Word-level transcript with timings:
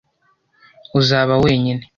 uzaba 0.99 1.33
wenyine 1.43 1.83